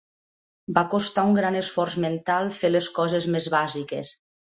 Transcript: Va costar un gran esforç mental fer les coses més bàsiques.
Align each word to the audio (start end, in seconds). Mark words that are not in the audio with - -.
Va 0.77 0.83
costar 0.93 1.25
un 1.31 1.35
gran 1.39 1.57
esforç 1.59 1.97
mental 2.05 2.49
fer 2.61 2.71
les 2.73 2.87
coses 2.99 3.29
més 3.37 3.49
bàsiques. 3.57 4.15